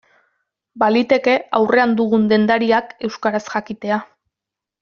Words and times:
Baliteke 0.83 1.35
aurrean 1.59 1.93
dugun 2.01 2.25
dendariak 2.33 2.99
euskaraz 3.09 3.47
jakitea. 3.55 4.05